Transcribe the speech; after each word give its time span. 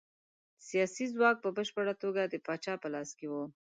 سیاسي 0.67 1.05
ځواک 1.13 1.37
په 1.41 1.49
بشپړه 1.57 1.93
توګه 2.03 2.21
د 2.25 2.35
پاچا 2.45 2.73
په 2.81 2.87
لاس 2.93 3.09
کې 3.17 3.27
و. 3.31 3.33